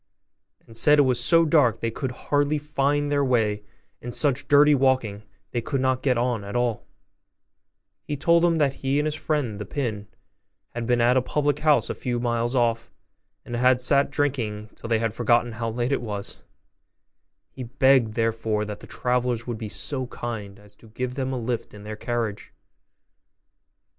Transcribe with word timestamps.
and 0.65 0.75
said 0.75 0.97
it 0.97 1.03
was 1.03 1.23
so 1.23 1.45
dark 1.45 1.75
that 1.75 1.81
they 1.81 1.91
could 1.91 2.11
hardly 2.11 2.57
find 2.57 3.11
their 3.11 3.23
way, 3.23 3.61
and 4.01 4.15
such 4.15 4.47
dirty 4.47 4.73
walking 4.73 5.21
they 5.51 5.61
could 5.61 5.79
not 5.79 6.01
get 6.01 6.17
on 6.17 6.43
at 6.43 6.55
all: 6.55 6.87
he 8.01 8.17
told 8.17 8.43
them 8.43 8.55
that 8.55 8.73
he 8.81 8.97
and 8.97 9.05
his 9.05 9.13
friend, 9.13 9.59
the 9.59 9.63
pin, 9.63 10.07
had 10.69 10.87
been 10.87 11.01
at 11.01 11.17
a 11.17 11.21
public 11.21 11.59
house 11.59 11.87
a 11.87 11.93
few 11.93 12.19
miles 12.19 12.55
off, 12.55 12.89
and 13.45 13.55
had 13.55 13.79
sat 13.79 14.09
drinking 14.09 14.71
till 14.73 14.87
they 14.89 14.97
had 14.97 15.13
forgotten 15.13 15.51
how 15.51 15.69
late 15.69 15.91
it 15.91 16.01
was; 16.01 16.37
he 17.51 17.61
begged 17.61 18.15
therefore 18.15 18.65
that 18.65 18.79
the 18.79 18.87
travellers 18.87 19.45
would 19.45 19.59
be 19.59 19.69
so 19.69 20.07
kind 20.07 20.57
as 20.57 20.75
to 20.75 20.87
give 20.89 21.13
them 21.13 21.31
a 21.31 21.37
lift 21.37 21.75
in 21.75 21.83
their 21.83 21.95
carriage. 21.95 22.51